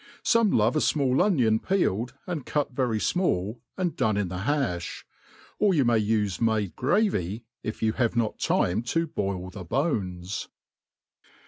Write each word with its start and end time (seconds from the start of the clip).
Some 0.23 0.49
love 0.49 0.75
a 0.75 0.79
fmall 0.79 1.23
onion 1.23 1.59
peeled, 1.59 2.15
and 2.25 2.43
cut 2.43 2.71
very 2.71 2.97
fmall, 2.97 3.59
and 3.77 3.95
done 3.95 4.17
in 4.17 4.29
the 4.29 4.39
ha(h. 4.45 5.05
Or 5.59 5.75
you 5.75 5.85
(pay 5.85 5.99
life 5.99 6.41
made 6.41 6.75
gravy 6.75 7.45
if 7.61 7.83
you 7.83 7.93
have 7.93 8.15
not 8.15 8.39
time 8.39 8.81
to 8.81 9.05
boil 9.05 9.51
the 9.51 9.63
bones. 9.63 10.47